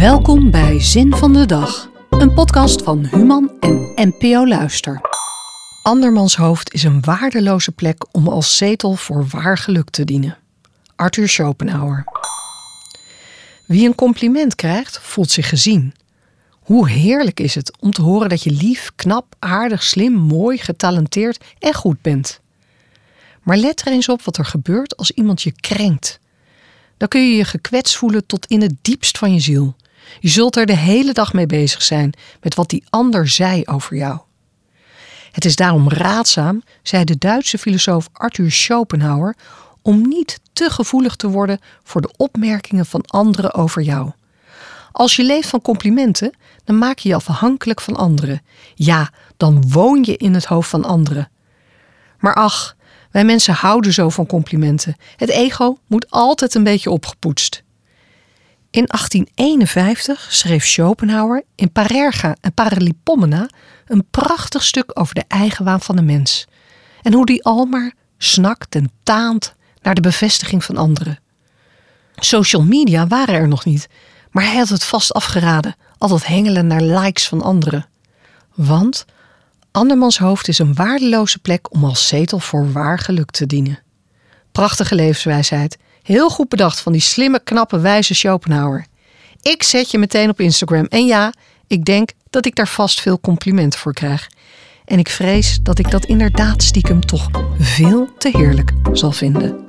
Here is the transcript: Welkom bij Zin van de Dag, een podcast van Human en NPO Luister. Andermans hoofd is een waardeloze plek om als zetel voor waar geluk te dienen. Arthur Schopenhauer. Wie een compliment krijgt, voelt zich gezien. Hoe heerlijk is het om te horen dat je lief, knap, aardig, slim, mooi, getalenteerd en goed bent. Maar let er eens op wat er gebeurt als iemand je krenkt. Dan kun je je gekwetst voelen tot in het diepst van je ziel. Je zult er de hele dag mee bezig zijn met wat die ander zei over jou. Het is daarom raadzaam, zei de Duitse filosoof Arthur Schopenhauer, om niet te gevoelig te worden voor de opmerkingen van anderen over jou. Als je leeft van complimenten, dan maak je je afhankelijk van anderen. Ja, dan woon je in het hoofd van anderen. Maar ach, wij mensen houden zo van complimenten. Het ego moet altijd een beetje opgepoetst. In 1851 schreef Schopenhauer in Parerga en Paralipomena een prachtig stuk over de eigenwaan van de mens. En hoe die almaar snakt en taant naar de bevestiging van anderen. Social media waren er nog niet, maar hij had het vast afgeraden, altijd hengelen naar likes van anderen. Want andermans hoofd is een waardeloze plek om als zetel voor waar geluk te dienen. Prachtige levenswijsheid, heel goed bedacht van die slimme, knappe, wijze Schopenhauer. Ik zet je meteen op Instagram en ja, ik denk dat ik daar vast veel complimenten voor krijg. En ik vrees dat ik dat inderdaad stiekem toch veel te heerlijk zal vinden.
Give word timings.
Welkom 0.00 0.50
bij 0.50 0.80
Zin 0.80 1.14
van 1.14 1.32
de 1.32 1.46
Dag, 1.46 1.90
een 2.10 2.34
podcast 2.34 2.82
van 2.82 3.04
Human 3.04 3.52
en 3.60 3.92
NPO 3.94 4.46
Luister. 4.46 5.00
Andermans 5.82 6.36
hoofd 6.36 6.72
is 6.72 6.82
een 6.82 7.00
waardeloze 7.00 7.72
plek 7.72 8.14
om 8.14 8.28
als 8.28 8.56
zetel 8.56 8.94
voor 8.94 9.26
waar 9.28 9.58
geluk 9.58 9.90
te 9.90 10.04
dienen. 10.04 10.38
Arthur 10.96 11.28
Schopenhauer. 11.28 12.04
Wie 13.66 13.86
een 13.86 13.94
compliment 13.94 14.54
krijgt, 14.54 14.98
voelt 14.98 15.30
zich 15.30 15.48
gezien. 15.48 15.94
Hoe 16.50 16.88
heerlijk 16.88 17.40
is 17.40 17.54
het 17.54 17.72
om 17.80 17.90
te 17.90 18.02
horen 18.02 18.28
dat 18.28 18.42
je 18.42 18.50
lief, 18.50 18.92
knap, 18.96 19.34
aardig, 19.38 19.82
slim, 19.82 20.12
mooi, 20.12 20.58
getalenteerd 20.58 21.44
en 21.58 21.74
goed 21.74 22.02
bent. 22.02 22.40
Maar 23.42 23.56
let 23.56 23.80
er 23.80 23.92
eens 23.92 24.08
op 24.08 24.22
wat 24.22 24.36
er 24.36 24.44
gebeurt 24.44 24.96
als 24.96 25.10
iemand 25.10 25.42
je 25.42 25.52
krenkt. 25.52 26.20
Dan 26.96 27.08
kun 27.08 27.28
je 27.30 27.36
je 27.36 27.44
gekwetst 27.44 27.96
voelen 27.96 28.26
tot 28.26 28.46
in 28.46 28.60
het 28.60 28.74
diepst 28.82 29.18
van 29.18 29.34
je 29.34 29.40
ziel. 29.40 29.76
Je 30.20 30.28
zult 30.28 30.56
er 30.56 30.66
de 30.66 30.76
hele 30.76 31.12
dag 31.12 31.32
mee 31.32 31.46
bezig 31.46 31.82
zijn 31.82 32.12
met 32.40 32.54
wat 32.54 32.68
die 32.68 32.84
ander 32.90 33.28
zei 33.28 33.62
over 33.64 33.96
jou. 33.96 34.18
Het 35.32 35.44
is 35.44 35.56
daarom 35.56 35.88
raadzaam, 35.88 36.62
zei 36.82 37.04
de 37.04 37.18
Duitse 37.18 37.58
filosoof 37.58 38.08
Arthur 38.12 38.50
Schopenhauer, 38.50 39.36
om 39.82 40.08
niet 40.08 40.40
te 40.52 40.70
gevoelig 40.70 41.16
te 41.16 41.28
worden 41.28 41.58
voor 41.82 42.00
de 42.00 42.14
opmerkingen 42.16 42.86
van 42.86 43.02
anderen 43.06 43.54
over 43.54 43.82
jou. 43.82 44.10
Als 44.92 45.16
je 45.16 45.24
leeft 45.24 45.48
van 45.48 45.62
complimenten, 45.62 46.36
dan 46.64 46.78
maak 46.78 46.98
je 46.98 47.08
je 47.08 47.14
afhankelijk 47.14 47.80
van 47.80 47.96
anderen. 47.96 48.42
Ja, 48.74 49.10
dan 49.36 49.70
woon 49.70 50.04
je 50.04 50.16
in 50.16 50.34
het 50.34 50.44
hoofd 50.44 50.68
van 50.68 50.84
anderen. 50.84 51.30
Maar 52.18 52.34
ach, 52.34 52.76
wij 53.10 53.24
mensen 53.24 53.54
houden 53.54 53.92
zo 53.92 54.08
van 54.08 54.26
complimenten. 54.26 54.96
Het 55.16 55.28
ego 55.28 55.78
moet 55.86 56.10
altijd 56.10 56.54
een 56.54 56.64
beetje 56.64 56.90
opgepoetst. 56.90 57.62
In 58.70 58.84
1851 58.86 60.26
schreef 60.30 60.66
Schopenhauer 60.66 61.42
in 61.54 61.72
Parerga 61.72 62.36
en 62.40 62.52
Paralipomena 62.52 63.48
een 63.86 64.06
prachtig 64.10 64.62
stuk 64.62 64.90
over 64.94 65.14
de 65.14 65.24
eigenwaan 65.28 65.80
van 65.80 65.96
de 65.96 66.02
mens. 66.02 66.46
En 67.02 67.12
hoe 67.12 67.26
die 67.26 67.44
almaar 67.44 67.92
snakt 68.18 68.74
en 68.74 68.90
taant 69.02 69.54
naar 69.82 69.94
de 69.94 70.00
bevestiging 70.00 70.64
van 70.64 70.76
anderen. 70.76 71.18
Social 72.14 72.62
media 72.62 73.06
waren 73.06 73.34
er 73.34 73.48
nog 73.48 73.64
niet, 73.64 73.88
maar 74.30 74.44
hij 74.44 74.56
had 74.56 74.68
het 74.68 74.84
vast 74.84 75.12
afgeraden, 75.12 75.76
altijd 75.98 76.26
hengelen 76.26 76.66
naar 76.66 76.82
likes 76.82 77.28
van 77.28 77.42
anderen. 77.42 77.86
Want 78.54 79.04
andermans 79.70 80.18
hoofd 80.18 80.48
is 80.48 80.58
een 80.58 80.74
waardeloze 80.74 81.38
plek 81.38 81.74
om 81.74 81.84
als 81.84 82.08
zetel 82.08 82.38
voor 82.38 82.72
waar 82.72 82.98
geluk 82.98 83.30
te 83.30 83.46
dienen. 83.46 83.78
Prachtige 84.52 84.94
levenswijsheid, 84.94 85.78
heel 86.02 86.28
goed 86.28 86.48
bedacht 86.48 86.80
van 86.80 86.92
die 86.92 87.00
slimme, 87.00 87.40
knappe, 87.44 87.80
wijze 87.80 88.14
Schopenhauer. 88.14 88.86
Ik 89.42 89.62
zet 89.62 89.90
je 89.90 89.98
meteen 89.98 90.28
op 90.28 90.40
Instagram 90.40 90.84
en 90.84 91.06
ja, 91.06 91.32
ik 91.66 91.84
denk 91.84 92.10
dat 92.30 92.46
ik 92.46 92.54
daar 92.54 92.68
vast 92.68 93.00
veel 93.00 93.20
complimenten 93.20 93.78
voor 93.78 93.94
krijg. 93.94 94.28
En 94.84 94.98
ik 94.98 95.08
vrees 95.08 95.58
dat 95.62 95.78
ik 95.78 95.90
dat 95.90 96.04
inderdaad 96.04 96.62
stiekem 96.62 97.06
toch 97.06 97.28
veel 97.58 98.08
te 98.18 98.28
heerlijk 98.32 98.72
zal 98.92 99.12
vinden. 99.12 99.68